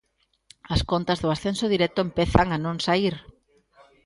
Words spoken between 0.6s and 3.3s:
As contas do ascenso directo empezan a non saír.